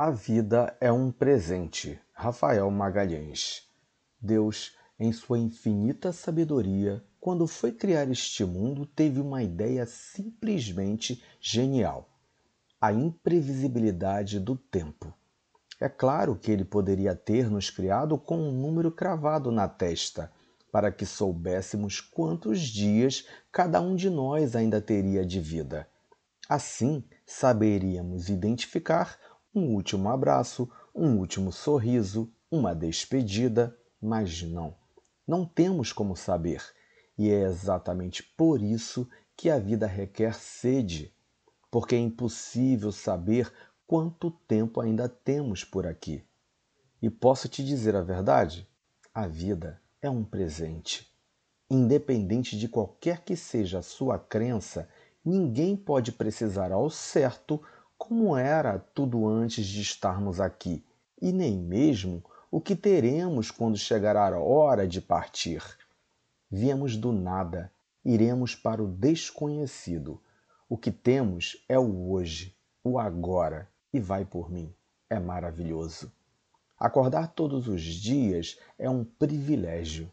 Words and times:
A 0.00 0.12
vida 0.12 0.76
é 0.80 0.92
um 0.92 1.10
presente. 1.10 1.98
Rafael 2.12 2.70
Magalhães. 2.70 3.68
Deus, 4.20 4.76
em 4.96 5.10
sua 5.10 5.40
infinita 5.40 6.12
sabedoria, 6.12 7.02
quando 7.20 7.48
foi 7.48 7.72
criar 7.72 8.08
este 8.08 8.44
mundo, 8.44 8.86
teve 8.86 9.20
uma 9.20 9.42
ideia 9.42 9.84
simplesmente 9.86 11.20
genial: 11.40 12.08
a 12.80 12.92
imprevisibilidade 12.92 14.38
do 14.38 14.54
tempo. 14.54 15.12
É 15.80 15.88
claro 15.88 16.36
que 16.36 16.52
ele 16.52 16.64
poderia 16.64 17.16
ter 17.16 17.50
nos 17.50 17.68
criado 17.68 18.16
com 18.16 18.38
um 18.38 18.52
número 18.52 18.92
cravado 18.92 19.50
na 19.50 19.66
testa, 19.66 20.30
para 20.70 20.92
que 20.92 21.04
soubéssemos 21.04 22.00
quantos 22.00 22.60
dias 22.60 23.26
cada 23.50 23.80
um 23.80 23.96
de 23.96 24.08
nós 24.08 24.54
ainda 24.54 24.80
teria 24.80 25.26
de 25.26 25.40
vida. 25.40 25.88
Assim, 26.48 27.02
saberíamos 27.26 28.28
identificar 28.28 29.18
um 29.58 29.74
último 29.74 30.08
abraço, 30.08 30.70
um 30.94 31.18
último 31.18 31.50
sorriso, 31.50 32.32
uma 32.50 32.74
despedida, 32.74 33.76
mas 34.00 34.42
não. 34.42 34.76
Não 35.26 35.44
temos 35.44 35.92
como 35.92 36.16
saber, 36.16 36.62
e 37.18 37.28
é 37.28 37.42
exatamente 37.42 38.22
por 38.22 38.62
isso 38.62 39.08
que 39.36 39.50
a 39.50 39.58
vida 39.58 39.86
requer 39.86 40.34
sede, 40.34 41.12
porque 41.70 41.96
é 41.96 41.98
impossível 41.98 42.92
saber 42.92 43.52
quanto 43.86 44.30
tempo 44.30 44.80
ainda 44.80 45.08
temos 45.08 45.64
por 45.64 45.86
aqui. 45.86 46.24
E 47.02 47.10
posso 47.10 47.48
te 47.48 47.64
dizer 47.64 47.96
a 47.96 48.02
verdade? 48.02 48.68
A 49.12 49.26
vida 49.26 49.80
é 50.00 50.08
um 50.08 50.24
presente. 50.24 51.12
Independente 51.70 52.56
de 52.56 52.68
qualquer 52.68 53.22
que 53.22 53.36
seja 53.36 53.80
a 53.80 53.82
sua 53.82 54.18
crença, 54.18 54.88
ninguém 55.24 55.76
pode 55.76 56.12
precisar 56.12 56.72
ao 56.72 56.88
certo 56.88 57.60
como 57.98 58.36
era 58.36 58.78
tudo 58.78 59.26
antes 59.28 59.66
de 59.66 59.82
estarmos 59.82 60.40
aqui, 60.40 60.84
e 61.20 61.32
nem 61.32 61.58
mesmo 61.58 62.24
o 62.50 62.60
que 62.60 62.76
teremos 62.76 63.50
quando 63.50 63.76
chegar 63.76 64.16
a 64.16 64.38
hora 64.38 64.86
de 64.86 65.00
partir. 65.00 65.62
Viemos 66.48 66.96
do 66.96 67.12
nada, 67.12 67.70
iremos 68.04 68.54
para 68.54 68.82
o 68.82 68.86
desconhecido. 68.86 70.22
O 70.68 70.78
que 70.78 70.92
temos 70.92 71.62
é 71.68 71.78
o 71.78 72.10
hoje, 72.10 72.56
o 72.82 72.98
agora, 72.98 73.68
e 73.92 73.98
vai 73.98 74.24
por 74.24 74.48
mim. 74.48 74.72
É 75.10 75.18
maravilhoso. 75.18 76.10
Acordar 76.78 77.34
todos 77.34 77.66
os 77.66 77.82
dias 77.82 78.58
é 78.78 78.88
um 78.88 79.04
privilégio. 79.04 80.10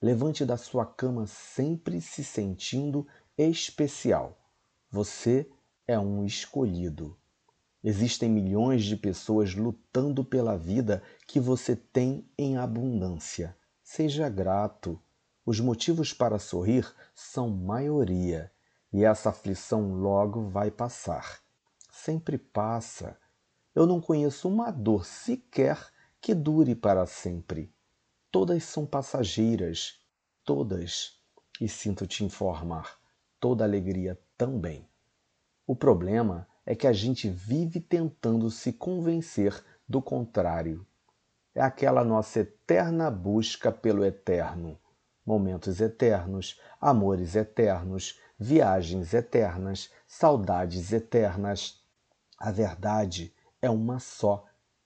Levante 0.00 0.44
da 0.44 0.56
sua 0.56 0.86
cama 0.86 1.26
sempre 1.26 2.00
se 2.00 2.24
sentindo 2.24 3.06
especial. 3.36 4.38
Você 4.90 5.48
é 5.86 5.98
um 5.98 6.24
escolhido. 6.24 7.16
Existem 7.88 8.28
milhões 8.28 8.84
de 8.84 8.96
pessoas 8.96 9.54
lutando 9.54 10.24
pela 10.24 10.58
vida 10.58 11.04
que 11.24 11.38
você 11.38 11.76
tem 11.76 12.28
em 12.36 12.56
abundância. 12.56 13.56
Seja 13.80 14.28
grato. 14.28 15.00
Os 15.44 15.60
motivos 15.60 16.12
para 16.12 16.36
sorrir 16.36 16.92
são 17.14 17.48
maioria, 17.48 18.50
e 18.92 19.04
essa 19.04 19.28
aflição 19.28 19.94
logo 19.94 20.48
vai 20.48 20.68
passar. 20.68 21.38
Sempre 21.88 22.36
passa. 22.36 23.16
Eu 23.72 23.86
não 23.86 24.00
conheço 24.00 24.48
uma 24.48 24.72
dor 24.72 25.06
sequer 25.06 25.78
que 26.20 26.34
dure 26.34 26.74
para 26.74 27.06
sempre. 27.06 27.72
Todas 28.32 28.64
são 28.64 28.84
passageiras, 28.84 30.00
todas, 30.44 31.20
e 31.60 31.68
sinto 31.68 32.04
te 32.04 32.24
informar, 32.24 32.98
toda 33.38 33.62
alegria 33.62 34.20
também. 34.36 34.88
O 35.64 35.76
problema 35.76 36.48
é 36.50 36.55
que 36.74 36.86
a 36.86 36.92
gente 36.92 37.28
vive 37.28 37.80
tentando 37.80 38.50
se 38.50 38.72
convencer 38.72 39.64
do 39.88 40.02
contrário. 40.02 40.84
É 41.54 41.62
aquela 41.62 42.04
nossa 42.04 42.40
eterna 42.40 43.10
busca 43.10 43.70
pelo 43.70 44.04
eterno. 44.04 44.78
Momentos 45.24 45.80
eternos, 45.80 46.60
amores 46.80 47.34
eternos, 47.34 48.20
viagens 48.38 49.14
eternas, 49.14 49.90
saudades 50.06 50.92
eternas. 50.92 51.82
A 52.38 52.50
verdade 52.50 53.34
é 53.62 53.70
uma 53.70 53.98
só. 53.98 54.44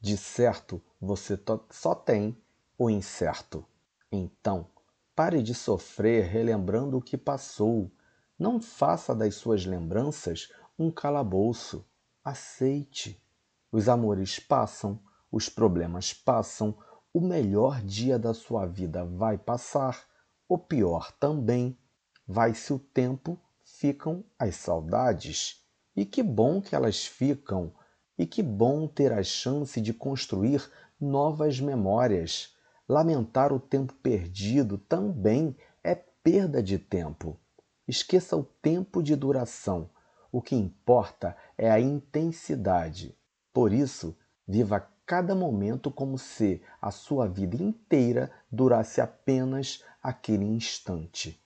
De 0.00 0.16
certo, 0.16 0.80
você 1.00 1.38
só 1.70 1.94
tem 1.94 2.36
o 2.78 2.90
incerto. 2.90 3.64
Então, 4.10 4.66
pare 5.14 5.42
de 5.42 5.54
sofrer 5.54 6.26
relembrando 6.26 6.98
o 6.98 7.02
que 7.02 7.16
passou. 7.16 7.90
Não 8.38 8.60
faça 8.60 9.14
das 9.14 9.34
suas 9.36 9.64
lembranças 9.66 10.50
um 10.82 10.90
calabouço. 10.90 11.86
Aceite. 12.24 13.22
Os 13.70 13.88
amores 13.88 14.40
passam, 14.40 15.00
os 15.30 15.48
problemas 15.48 16.12
passam, 16.12 16.76
o 17.14 17.20
melhor 17.20 17.80
dia 17.80 18.18
da 18.18 18.34
sua 18.34 18.66
vida 18.66 19.04
vai 19.04 19.38
passar, 19.38 20.04
o 20.48 20.58
pior 20.58 21.12
também. 21.12 21.78
Vai-se 22.26 22.72
o 22.72 22.78
tempo, 22.78 23.38
ficam 23.64 24.24
as 24.38 24.56
saudades. 24.56 25.64
E 25.94 26.04
que 26.04 26.22
bom 26.22 26.60
que 26.60 26.74
elas 26.74 27.06
ficam, 27.06 27.72
e 28.18 28.26
que 28.26 28.42
bom 28.42 28.88
ter 28.88 29.12
a 29.12 29.22
chance 29.22 29.80
de 29.80 29.92
construir 29.94 30.68
novas 31.00 31.60
memórias. 31.60 32.56
Lamentar 32.88 33.52
o 33.52 33.60
tempo 33.60 33.94
perdido 33.94 34.78
também 34.78 35.56
é 35.82 35.94
perda 35.94 36.62
de 36.62 36.78
tempo. 36.78 37.38
Esqueça 37.86 38.36
o 38.36 38.42
tempo 38.42 39.02
de 39.02 39.14
duração 39.14 39.90
o 40.32 40.40
que 40.40 40.56
importa 40.56 41.36
é 41.58 41.70
a 41.70 41.78
intensidade. 41.78 43.14
Por 43.52 43.70
isso, 43.70 44.16
viva 44.48 44.80
cada 45.04 45.34
momento 45.34 45.90
como 45.90 46.16
se 46.16 46.62
a 46.80 46.90
sua 46.90 47.28
vida 47.28 47.62
inteira 47.62 48.32
durasse 48.50 49.00
apenas 49.02 49.84
aquele 50.02 50.46
instante. 50.46 51.38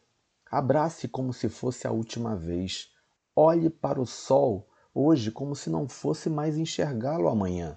Abrace 0.49 1.09
como 1.09 1.33
se 1.33 1.49
fosse 1.49 1.87
a 1.87 1.91
última 1.91 2.37
vez. 2.37 2.93
Olhe 3.35 3.69
para 3.69 4.01
o 4.01 4.07
sol 4.07 4.69
hoje 4.95 5.33
como 5.33 5.57
se 5.57 5.69
não 5.69 5.89
fosse 5.89 6.31
mais 6.31 6.57
enxergá-lo 6.57 7.29
amanhã. 7.29 7.77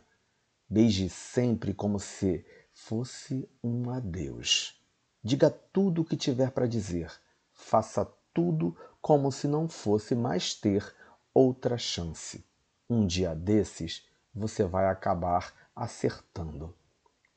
Beije 0.70 1.09
sempre 1.09 1.74
como 1.74 2.00
se 2.00 2.46
fosse 2.72 3.50
um 3.64 3.90
adeus. 3.90 4.80
Diga 5.24 5.50
tudo 5.50 6.03
o 6.03 6.06
que 6.06 6.16
tiver 6.16 6.52
para 6.52 6.68
dizer. 6.68 7.12
Faça 7.52 8.06
tudo 8.34 8.78
como 9.02 9.31
se 9.31 9.47
não 9.47 9.68
fosse 9.68 10.14
mais 10.14 10.53
ter 10.53 10.96
outra 11.39 11.77
chance. 11.77 12.45
Um 12.89 13.07
dia 13.07 13.33
desses 13.33 14.05
você 14.35 14.66
vai 14.66 14.88
acabar 14.88 15.53
acertando. 15.73 16.75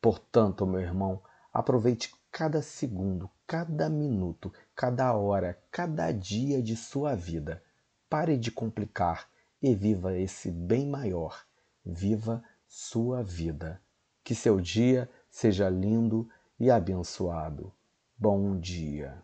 Portanto, 0.01 0.67
meu 0.67 0.81
irmão, 0.81 1.23
aproveite 1.53 2.13
cada 2.29 2.61
segundo, 2.61 3.31
cada 3.47 3.89
minuto, 3.89 4.53
cada 4.75 5.15
hora, 5.15 5.57
cada 5.71 6.11
dia 6.11 6.61
de 6.61 6.75
sua 6.75 7.15
vida. 7.15 7.63
Pare 8.11 8.37
de 8.37 8.51
complicar 8.51 9.31
e 9.63 9.73
viva 9.73 10.19
esse 10.19 10.51
bem 10.51 10.85
maior. 10.85 11.47
Viva 11.87 12.43
sua 12.67 13.23
vida. 13.23 13.81
Que 14.25 14.35
seu 14.35 14.61
dia 14.61 15.09
seja 15.31 15.69
lindo 15.69 16.29
e 16.59 16.73
abençoado. 16.73 17.73
Bom 18.19 18.59
dia. 18.59 19.23